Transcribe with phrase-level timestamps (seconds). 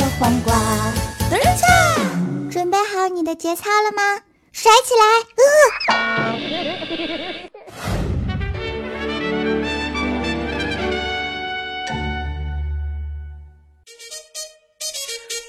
[0.00, 0.54] 着黄瓜，
[1.28, 1.66] 等一下，
[2.50, 4.22] 准备好你的节操了吗？
[4.50, 5.04] 甩起来！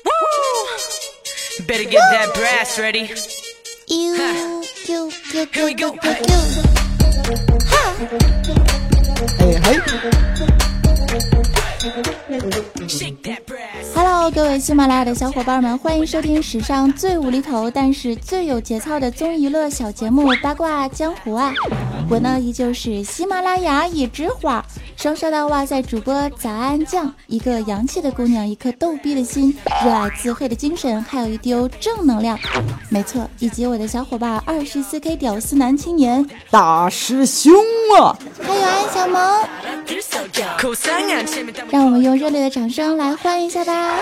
[0.04, 0.12] 呃
[1.66, 3.08] Better get that brass ready.
[3.88, 4.20] 呦呦
[4.88, 5.96] 呦 Here 呦 we 呦 go.
[14.34, 21.54] 各位喜马拉雅的小伙伴们，欢迎收听史上最无厘头但是最有节操的综艺娱乐小节目《八卦江湖》啊！
[22.09, 24.61] 我呢依旧是喜马拉雅野之花，
[25.02, 29.52] 双刷的哇塞，主播早安酱，一个洋气的姑娘，一颗逗逼的心，
[29.84, 32.38] 热爱自慧的精神，还有一丢正能量。
[32.88, 37.52] 没错，以及我的小伙伴二十四 K 屌丝男青年大师兄
[37.99, 39.44] 啊，还有安小萌，
[41.72, 43.98] 让我们用热烈的掌声来欢迎一下吧。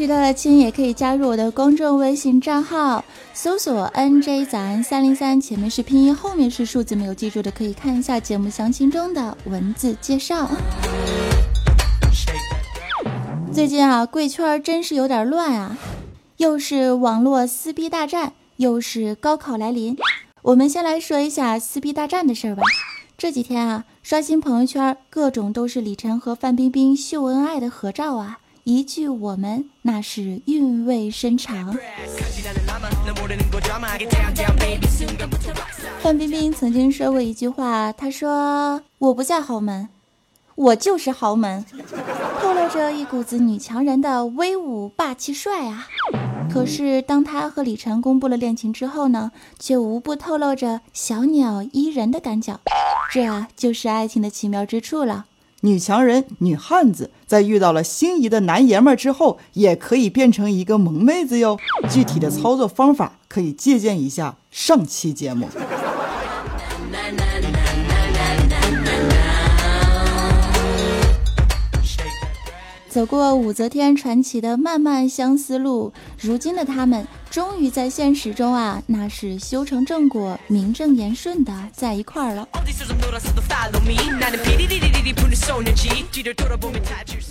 [0.00, 10.50] 知道的亲也可以加入我的公众微信账号，搜索 NJ 早安三零三，前面是拼音，后面是数字，没有记住的可以看一下节目详情中的文字介绍。
[13.52, 15.76] 最近啊，贵圈真是有点乱啊，
[16.38, 19.98] 又是网络撕逼大战，又是高考来临。
[20.40, 22.62] 我们先来说一下撕逼大战的事儿吧。
[23.18, 28.38] 这几天啊，刷新朋友圈，各种都是李晨和范冰冰秀恩爱的合照啊。
[28.72, 31.76] 一句我们那是韵味深长。
[36.00, 39.88] 范冰冰曾经说过一句话，她说：“我不在豪门，
[40.54, 41.64] 我就是豪门。
[42.40, 45.88] ”透露着一股子女强人的威武霸气帅啊。
[46.48, 52.60] 可是当她和李晨公布了恋情之后呢，却无不透露着小鸟依人的感脚，
[53.10, 55.26] 这就是爱情的奇妙之处了。
[55.60, 61.58] 女强人、女汉子，在遇到了心仪的男爷们儿之后，也可以变成一个萌妹子哟。
[61.90, 65.46] 具体的操作方法可以借鉴一下上期节目。
[72.90, 82.48] 走过武则天传奇的漫漫相思路，如今的他们终于在现实中啊，那是修成正果、名正言顺的在一块儿了。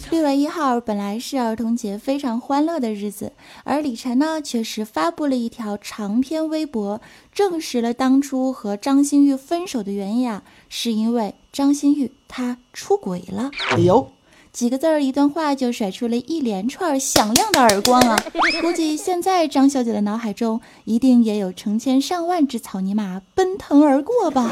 [0.09, 3.33] 六月一号本来是儿童节非常欢乐的日子，
[3.65, 7.01] 而李晨呢，却是发布了一条长篇微博，
[7.33, 13.51] 证实了当初和张馨予分手的原因啊，是因为张馨予她出轨了。
[13.71, 14.09] 哎呦，
[14.51, 18.17] 几个字儿一段话就甩出了一连串响亮的耳光啊！
[18.61, 24.51] 估计现在张小姐的脑海中一定也有成千上万只草泥马奔腾而过吧。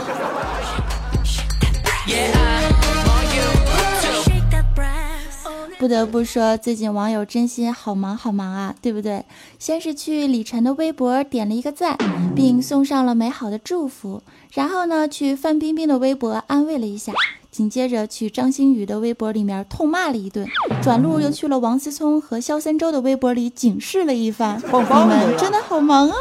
[5.79, 9.25] 不得不说，最近网友真心好忙好忙啊，对不对？
[9.59, 11.97] 先是去李晨的微博点了一个赞，
[12.35, 17.13] 并送上了美好的祝福，然后呢，去范冰冰的微博安慰了一下，
[17.57, 20.47] 紧接着去张馨予的微博里面痛骂了一顿，
[20.79, 24.61] 转路又去了王思聪和肖三周的微博里警示了一番。
[24.71, 26.15] 棒棒你们真的好忙啊.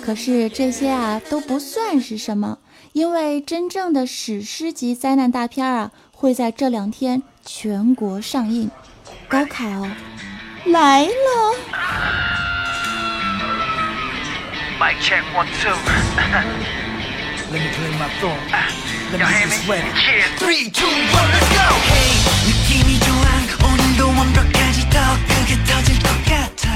[0.00, 2.58] 可是这些啊都不算是什么，
[2.92, 8.69] 因为真正的史诗级灾难大片啊会在这两天全国上映。
[9.27, 9.63] 高考
[10.65, 11.55] 来了，
[14.79, 15.73] Mic check one two.
[17.49, 18.37] Let me clear my throat.
[19.11, 19.73] Let me Y'all get hear this me?
[19.73, 19.87] ready.
[19.87, 20.27] Yeah.
[20.37, 21.67] Three, two, one, let's go.
[21.87, 22.11] Hey,
[22.45, 23.23] 느낌이 좋아.
[23.65, 26.67] 오늘도 완벽하지 더 크게 터질 것 같아.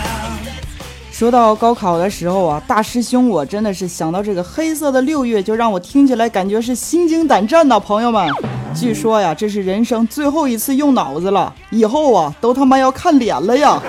[1.12, 8.28] 说到高考的时候啊，大师兄，我真的是想到这个黑色的六月，就让我听起来感觉是心惊胆战呐，朋友们。
[8.77, 13.83] 据说呀这是人生最后一次用脑子了以后啊都他妈要看脸了呀。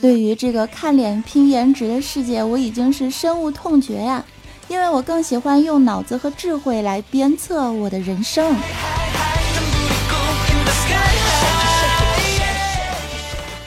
[0.00, 4.24] 对于这个看脸拼颜值的世界我已经是深恶痛绝呀
[4.68, 8.54] 因为我更喜欢用脑子和智慧来鞭策我的人生。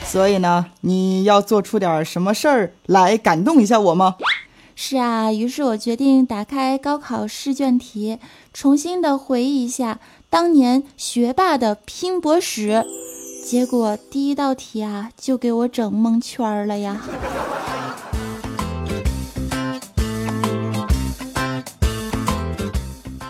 [0.04, 4.16] 所以呢你要做出点什么事儿来感动一下我吗？
[4.82, 8.18] 是啊，于是我决定打开高考试卷题，
[8.54, 10.00] 重新的回忆一下
[10.30, 12.82] 当年学霸的拼搏史。
[13.44, 17.02] 结果第一道题啊，就给我整蒙圈了呀。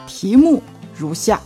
[0.07, 0.63] 题目
[0.97, 1.41] 如下：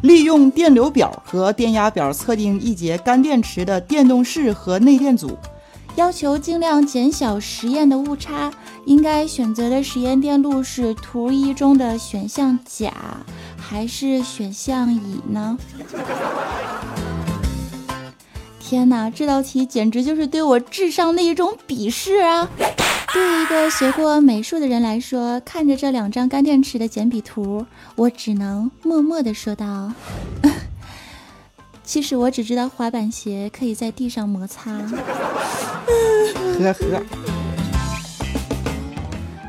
[0.00, 5.36] 利用电流表和电压表测定一节干电池的电动势和内电阻。
[5.96, 8.52] 要求尽量减小实验的误差，
[8.84, 12.92] 应该选择的实验电路是图一中的选项甲
[13.56, 15.58] 还是选项乙呢？
[18.60, 22.48] 天哪，这道题简直就是对我智商的一种鄙视啊！
[23.12, 27.64] 对一个学过美术的人来说，看着这两张干电池的简笔图，
[27.96, 29.90] 我只能默默地说道。
[31.88, 37.02] 其实我只知道滑板鞋可以在地上摩擦，呵呵。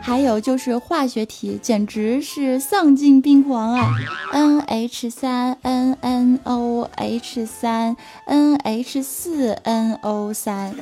[0.02, 3.94] 还有就是化学题，简直是丧尽病狂啊
[4.32, 10.74] ！N H 三 N N O H 三 N H 四 N O 三，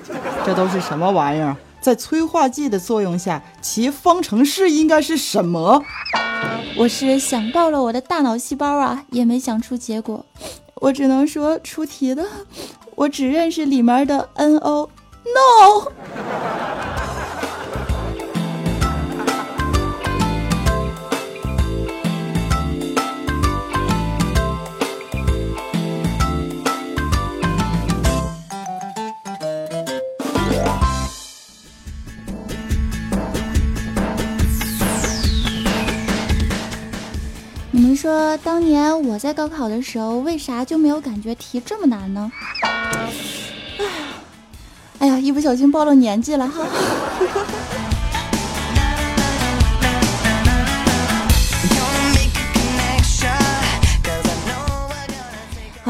[0.46, 1.58] 这都是什么玩意儿？
[1.82, 5.84] 在催化剂的作用下，其方程式应该是什么？
[6.78, 10.24] 我是想爆了我的大脑细胞啊，也没想出结果。
[10.80, 12.24] 我只能说出题的，
[12.96, 14.90] 我只认识里面的 N O
[15.24, 15.92] No。
[38.08, 42.32] 说，当年我在高考的时候，为啥就没有感觉题这么难呢？
[45.00, 46.66] 哎呀，一不小心暴露年纪了哈。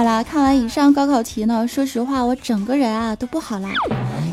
[0.07, 3.69] 啦，看完以上高考题呢，说实话，我整个人啊都不好啦。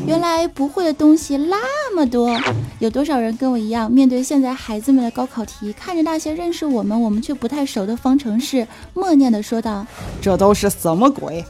[0.07, 2.33] 原来不会的东西那么多，
[2.79, 9.85] 有多少人跟我一样，面对现在孩子们的高考题，看着那些认识我们，我们却不太熟的方程式，默念的说道
[10.23, 11.43] ：“这都是什么鬼？”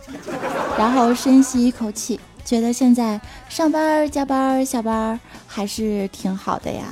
[0.75, 6.83] 然后深吸一口气，觉得现在上班、加班、下班还是挺好的呀。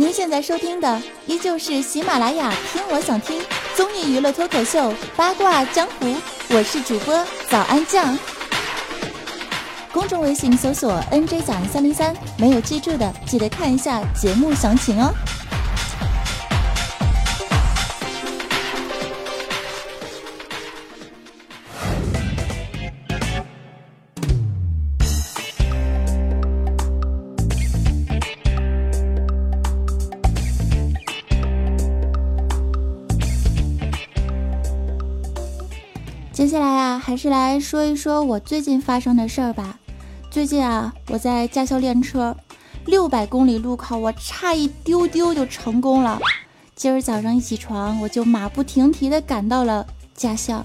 [0.00, 3.38] 您现在收听的依旧是喜马拉雅听我想听
[3.76, 6.16] 综艺娱乐脱口秀八卦江湖，
[6.48, 8.18] 我是主播早安酱。
[9.92, 15.12] 公众微信搜索 “nj 早安三零三”，没有记住的记得看一下节目详情哦。
[37.10, 39.76] 还是来说一说我最近发生的事儿吧。
[40.30, 42.36] 最近啊，我在驾校练车，
[42.86, 46.20] 六百公里路考，我差一丢丢就成功了。
[46.76, 50.64] 今儿早上一起床，我就马不停蹄地赶到了驾校。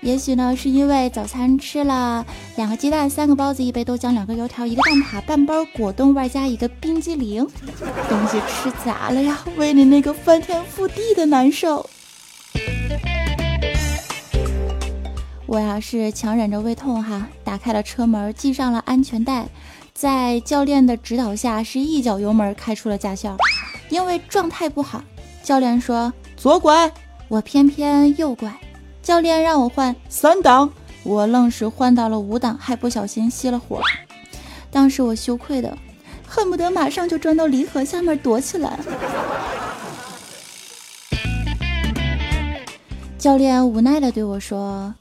[0.00, 2.24] 也许呢，是因为早餐吃了
[2.56, 7.46] 两个鸡蛋、三个包子、一杯豆浆、两个油条、一个蛋挞、半包果冻，外加一个冰激凌，
[8.08, 11.90] 东西吃砸了呀，胃里那个翻天覆地的难受。
[15.54, 19.46] 我呀是强忍着胃痛哈，打开了车门，系上了安全带，
[19.92, 23.36] 在教练的指导下，是一脚油门开出了驾校。
[23.88, 25.00] 因为状态不好，
[25.44, 26.90] 教练说左拐，
[27.28, 28.52] 我偏偏右拐。
[29.00, 30.68] 教练让我换三档，
[31.04, 33.80] 我愣是换到了五档，还不小心熄了火。
[34.72, 35.78] 当时我羞愧的
[36.26, 38.76] 恨不得马上就钻到离合下面躲起来。
[43.16, 44.92] 教练无奈的对我说。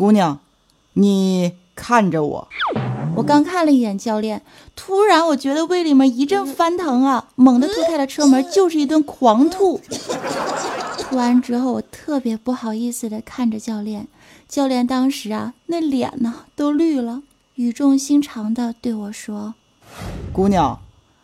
[0.00, 0.38] 姑娘，
[0.94, 2.48] 你看着我。
[3.16, 4.40] 我刚看了一眼教练，
[4.74, 9.78] 突然我觉得胃里面一阵翻腾啊，猛地推开了车门，就是一顿狂吐。
[10.96, 14.08] 吐完之后，我特别不好意思的看着教练，
[14.48, 17.20] 教练当时啊，那脸呢都绿了，
[17.56, 19.52] 语重心长的对我说
[20.32, 20.80] ：“姑娘，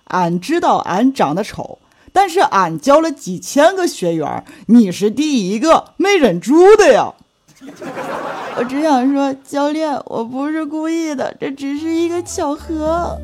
[0.09, 1.79] 俺知道俺长得丑，
[2.13, 7.15] 但是俺教了几千个学员，你是第一个没忍住的呀。”
[8.59, 13.19] 我只想说，教练，我不是故意的，这只是一个巧合。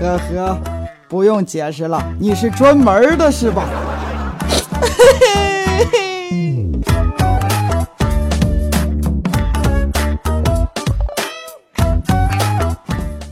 [0.00, 0.58] 呵呵，
[1.08, 3.64] 不用解释了，你是专门的是吧？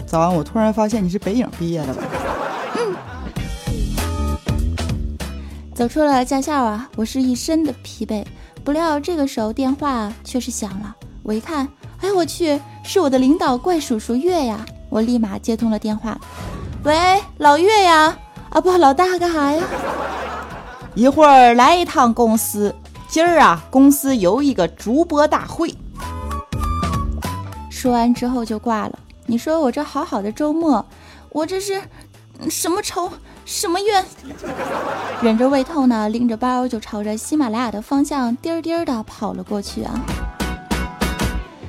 [0.07, 2.03] 早安，我突然发现你是北影毕业的吧？
[5.75, 8.25] 走出了驾校啊，我是一身的疲惫。
[8.67, 10.93] 不料这个时候电话却是响了，
[11.23, 11.69] 我一看，
[12.01, 14.67] 哎我去，是我的领导怪叔叔月呀！
[14.91, 16.19] 我立马接通了电话，
[16.83, 18.19] 喂，老岳呀，
[18.51, 19.63] 啊不，老大干啥呀？
[20.97, 22.75] 一会儿来一趟公司，
[23.07, 25.73] 今儿啊，公司有一个主播大会。
[27.71, 28.99] 说完之后就挂了。
[29.27, 30.85] 你说我这好好的周末，
[31.31, 31.81] 我这是
[32.51, 33.09] 什么仇
[33.47, 34.05] 什么怨？
[35.23, 39.95] 忍着胃痛呢，拎着包就朝着喜马拉雅的方向颠颠的跑了过去啊！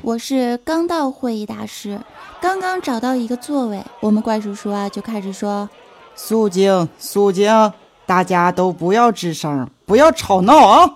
[0.01, 2.01] 我是刚到会议大师，
[2.41, 5.69] 刚刚找到一个座位，我们怪叔叔啊就开始说
[6.15, 7.71] ：“肃静，肃静，
[8.07, 10.89] 大家都不要吱声，不要吵闹啊！”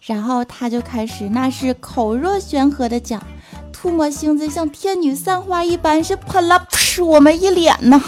[0.00, 3.22] 然后他就开始那是口若悬河的讲，
[3.86, 8.02] 吐沫星子像天女散花一般，是喷了噗 我们一脸呢。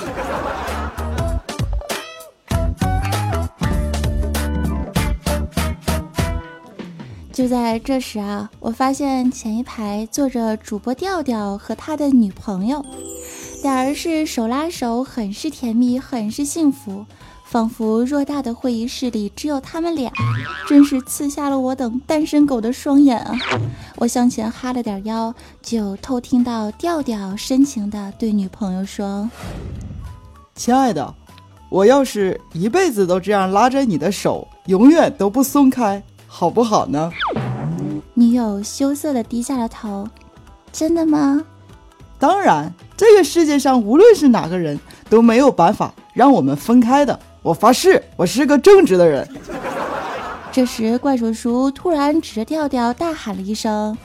[7.33, 12.85] 就在这时啊，我发现前一排坐着主播调调和他的女朋友，
[13.63, 17.07] 俩人是手拉手，很是甜蜜，很是幸福，
[17.51, 20.13] 仿佛偌大的会议室里只有他们俩，
[20.69, 23.35] 真是刺瞎了我等单身狗的双眼啊！
[23.97, 29.31] 我向前哈了点腰，就偷听到调调深情地对女朋友说
[30.57, 31.15] ：“亲爱的，
[31.71, 37.11] 我要是一辈子都这样拉着你的手，永远都不松开。”好不好呢？
[38.13, 40.07] 女友羞涩地低下了头。
[40.71, 41.43] 真的吗？
[42.19, 44.79] 当然，这个世界上无论是哪个人
[45.09, 47.19] 都没有办法让我们分开的。
[47.43, 49.29] 我发誓，我是个正直的人。
[50.51, 53.97] 这时，怪叔叔突然指着调调大喊了一声：“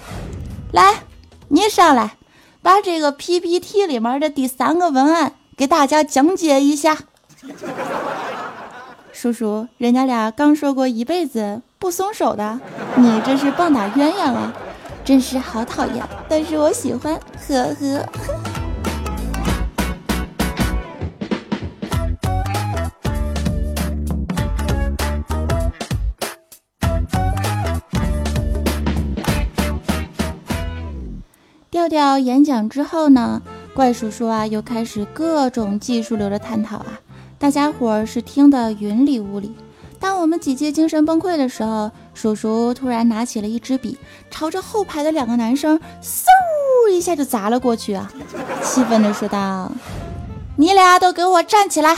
[0.71, 1.03] 来，
[1.47, 2.15] 你上来，
[2.61, 6.97] 把这个 PPT 里面的第三个文案给大家讲解一下。
[9.11, 11.61] ”叔叔，人家俩刚说过一辈子。
[11.79, 12.61] 不松手的，
[12.95, 14.53] 你这是棒打鸳鸯啊！
[15.03, 18.52] 真是好讨厌，但是我喜欢，呵呵。
[31.83, 33.41] 调调演讲之后呢，
[33.73, 36.99] 怪叔叔啊又开始各种技术流的探讨啊，
[37.37, 39.53] 大家伙儿是听得云里雾里。
[39.99, 43.97] 当我们几届精神崩溃的时候，叔叔突然拿起了一支笔，
[44.31, 48.09] 朝着后排的两个男生，嗖一下就砸了过去啊！
[48.63, 49.69] 气愤地说道
[50.55, 51.97] ：“你俩都给我站起来！”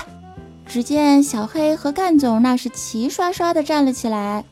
[0.66, 4.46] 只见小黑和干总那是齐刷刷的站了起来。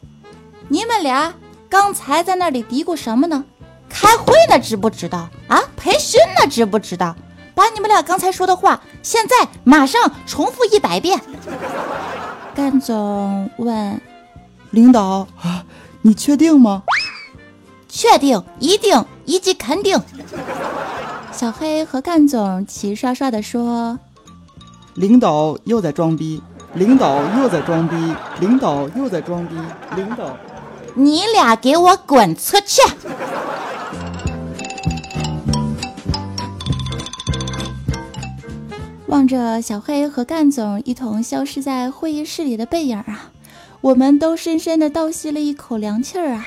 [0.68, 1.34] 你们俩
[1.70, 3.46] 刚才在那里嘀咕什么呢？
[3.94, 5.62] 开会呢，知不知道啊？
[5.78, 7.16] 培训呢，知不知道？
[7.54, 11.22] 把你们俩刚才说的话，现在马上重复一百遍。
[12.56, 14.02] 干总问
[14.72, 15.64] ：“领导啊，
[16.02, 16.82] 你确定吗
[17.88, 20.02] ？”“确定，一定，以及肯定。”
[21.32, 24.00] 小黑和干总齐刷刷地说
[24.96, 26.42] ：“领导又在装逼，
[26.74, 27.96] 领导又在装逼，
[28.40, 29.56] 领导又在装逼，
[29.96, 30.36] 领导，
[30.96, 32.82] 你俩给我滚出去！”
[39.14, 43.32] 望着小黑和干总一同消失在会议室里的背影啊，
[43.80, 46.44] 我们都深深的倒吸了一口凉气儿啊！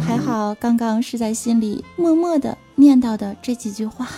[0.00, 4.08] 还好刚刚是在心里默默的念叨的这几句话。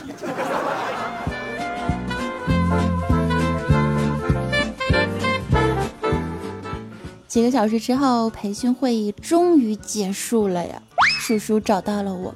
[7.29, 10.81] 几个小时之后，培训会议终于结束了呀！
[11.19, 12.35] 叔叔找到了我，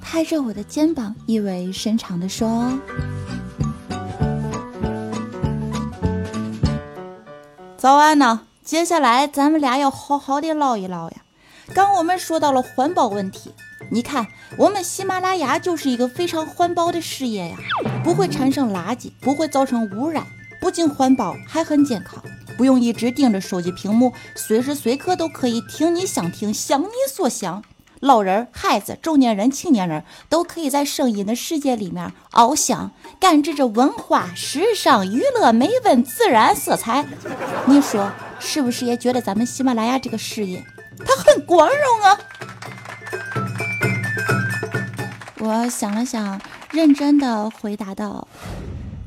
[0.00, 2.72] 拍着我的肩膀，意味深长的说。
[7.82, 11.16] 早安呢，接下来咱们俩要好好的唠一唠呀。
[11.74, 13.52] 刚我们说到了环保问题，
[13.90, 17.56] 你看我们喜马拉雅就是一个非常环保的事业呀，
[18.04, 20.24] 不会产生垃圾，不会造成污染，
[20.60, 22.22] 不仅环保还很健康，
[22.56, 27.64] 不用一直盯着手机屏幕，随时随刻都可以听你想听，想你所想。
[28.02, 32.90] 老人、孩子、中年人、青年人都可以在声音的世界里面翱翔，
[33.20, 37.06] 感知着文化、时尚、娱乐、美文、自然色彩。
[37.66, 40.64] 你说是不是也觉得咱们喜马拉雅这个事业
[41.06, 42.18] 它很光荣啊？
[45.38, 46.40] 我想了想，
[46.72, 48.26] 认真的回答道：“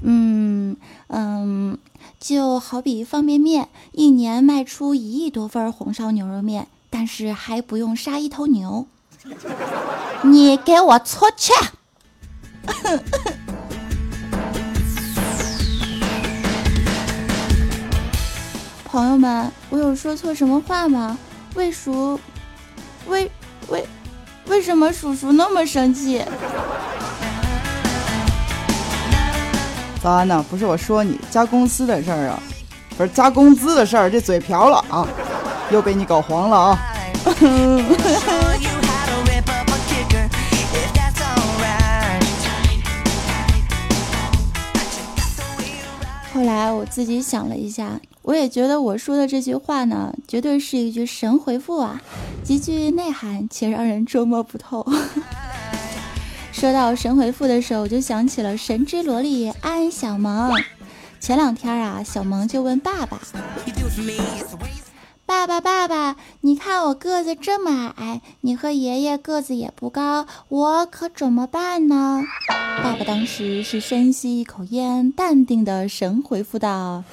[0.04, 1.78] 嗯嗯，
[2.18, 8.88] 就好比方便面，一年卖出一亿多份红烧牛肉面。”但是还不用杀一头牛，
[10.24, 11.52] 你给我出去！
[18.86, 21.18] 朋友们，我有说错什么话吗？
[21.56, 22.18] 为叔，
[23.10, 23.30] 为
[23.68, 23.86] 为
[24.48, 26.24] 为什么叔叔那么生气？
[30.02, 32.40] 早安呐，不是我说你加公司的事儿啊，
[32.96, 35.06] 不是加工资的事儿，这嘴瓢了啊，
[35.72, 36.80] 又被你搞黄了啊！
[46.34, 52.02] 后来我自己想了一下，我也觉得我说的这句话呢，绝对是一句神回复啊，
[52.44, 54.86] 极具内涵且让人捉摸不透。
[56.52, 60.52] 说到神回复的时候，我就想起了神之萝莉安小萌。
[61.20, 63.18] 前两天啊，小萌就问爸爸
[65.48, 72.24] 爸爸，爸爸，你看我个子这么矮，你和爷爷个子也不高，我可怎么办呢？
[72.82, 77.04] 爸爸当时是深吸一口烟，淡定的神回复道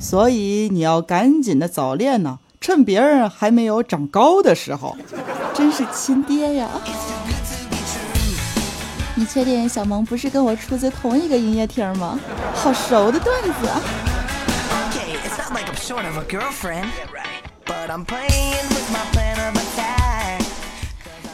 [0.00, 4.96] 所以你要赶紧的早恋呐，趁别人还没有长高的时候。
[5.54, 6.68] ：“真是亲爹呀！”
[9.14, 12.18] 你确定小萌不是跟我出自同一个营业厅吗？
[12.52, 13.80] 好熟的段子啊！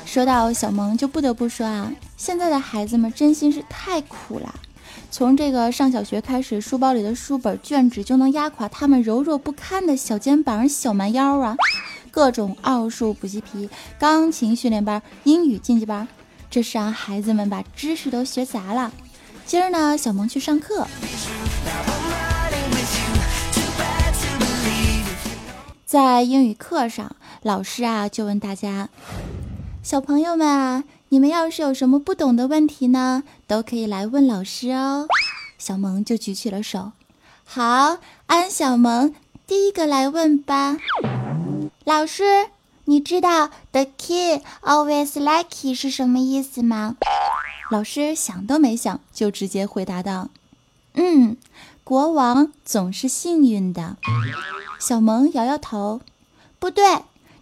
[0.04, 4.54] 说到小萌，就不得不说啊，现在的孩子们真心是太苦了。
[5.10, 11.56] 从这个上小学开始，书包里的书本、卷纸就能压垮他们柔弱不堪的小肩膀、小蛮腰啊！
[12.10, 16.06] 各种奥数补习皮、钢琴训练班、英语竞技班，
[16.50, 18.92] 这是让孩子们把知识都学杂了。
[19.46, 20.86] 今儿呢，小萌去上课，
[25.92, 28.88] 在英语课上，老师啊就问大家
[29.84, 35.06] ：“小朋友们啊，你们要是有什么不懂的问题呢，都可以来问老师哦。”
[35.60, 36.92] 小萌就举起了手。
[37.44, 39.14] 好，安小萌
[39.46, 40.78] 第一个来问吧。
[41.84, 42.24] 老师，
[42.86, 46.96] 你知道 “the kid always lucky” 是什么意思吗？
[47.70, 50.30] 老师想都没想就直接回答道
[50.96, 51.36] ：“嗯，
[51.84, 53.98] 国王总是幸运的。”
[54.84, 56.00] 小萌摇摇头，
[56.58, 56.84] 不对，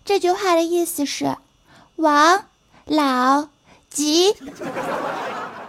[0.05, 1.39] 这句话的意思是
[1.97, 2.45] 王
[2.85, 3.49] 老
[3.89, 4.35] 吉。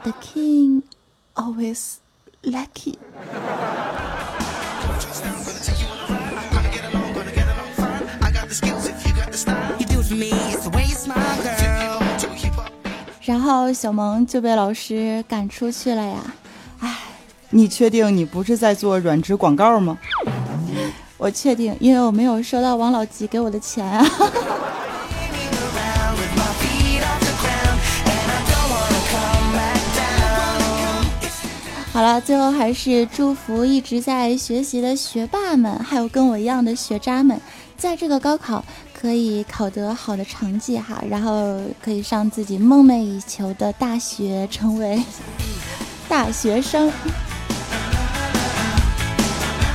[0.03, 0.81] The king
[1.34, 1.93] always
[2.43, 2.97] lucky。
[13.21, 16.34] 然后小萌就被老师赶出去了呀。
[16.81, 16.97] 哎
[17.51, 19.97] 你确定你不是在做软植广告吗？
[21.21, 24.03] 我确定，因为我没有收到王老吉给我的钱啊。
[31.93, 37.39] 好了，最后还是祝福一直在学习的学霸们，还有跟我一样的学渣们，
[37.77, 45.03] 在这个高考可以考得好的成绩哈，然后可以上自己梦寐以求的大学，成为
[46.10, 46.91] 大学生。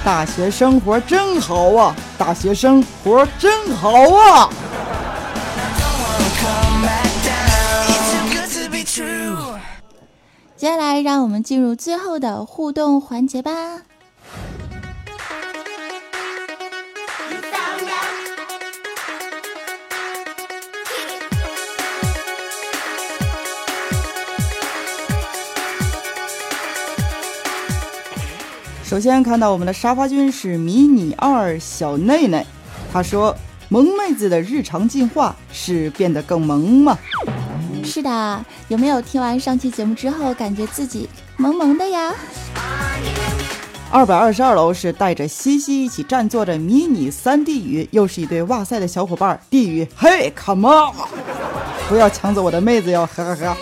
[0.06, 1.92] 大学生活真好啊！
[2.16, 4.48] 大学生活真好啊！
[10.56, 13.50] 接下来，让我们进入最后的互动环节吧。
[28.86, 32.46] 首先看到我们的沙发君是迷你二小内内，
[32.92, 33.36] 他说
[33.68, 36.96] ：“萌妹子的日常进化是变得更萌吗？
[37.82, 42.14] 是的，有没有听完上期节目之后，感觉自己萌萌的呀？
[43.90, 49.40] 二百二十二楼是带着西西一起占座的迷你三 D 语，又是一对哇塞的小伙伴。
[49.50, 50.94] 地语，嘿，come on，
[51.88, 53.56] 不要抢走我的妹子哟，呵呵呵。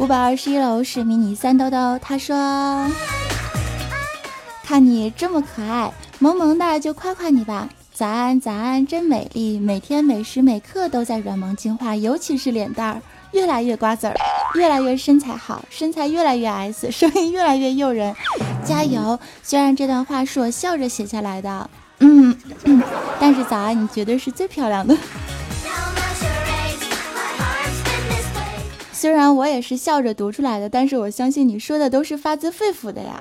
[0.00, 2.34] 五百二十一楼是迷你三兜兜，他说
[4.64, 7.68] ：“看你这么可爱，萌萌的就夸夸你吧。
[7.92, 14.16] 早安，早安，真美丽，每天每时每刻都在软萌进化，尤其是脸蛋儿越来越瓜子儿，
[14.54, 18.16] 越来越身材好，身材越来越 S，声音越来越诱人，
[18.64, 19.20] 加油！
[19.42, 22.34] 虽然这段话是我笑着写下来的，嗯，
[22.64, 22.82] 嗯
[23.20, 24.96] 但是早安，你绝对是最漂亮的。”
[29.00, 33.18] 虽然我也是笑着读出来的，但是我相信你说的都是发自肺腑的呀。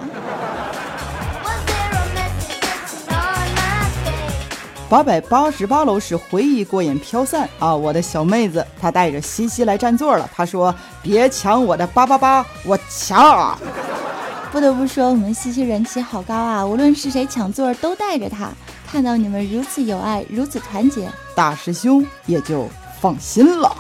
[4.90, 7.74] 八百八十八楼是回忆过眼飘散啊！
[7.74, 10.30] 我的小妹子，她带着西西来占座了。
[10.36, 13.58] 她说：“别抢我的八八八，我抢啊！”
[14.52, 16.66] 不得不说，我们西西人气好高啊！
[16.66, 18.50] 无论是谁抢座儿都带着她。
[18.86, 22.68] 看到你们如此有爱，如此团结，大师兄也就
[23.00, 23.74] 放心了。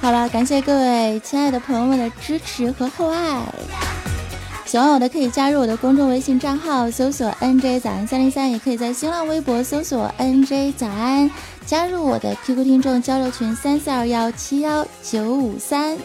[0.00, 3.42] 好了，感谢各位亲爱的朋友们的支持和厚爱。
[4.64, 11.30] 喜欢我的可以加入我的公众微信账号，搜索 “nj 早安三零三”，也可以在新浪微博搜索 “nj 早安”，
[11.66, 15.98] 加入我的 QQ 听众交流群三四二幺七幺九五三。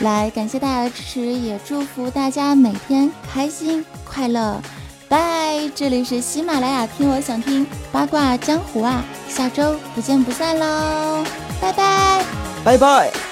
[0.00, 4.62] 来，感谢大家的支持，也祝福大家每天开心快乐。
[5.08, 11.24] 拜，这里是喜马拉雅，听我想听八卦江湖啊，下周不见不散喽，
[11.60, 12.47] 拜拜。
[12.68, 13.10] 拜拜。
[13.10, 13.27] 一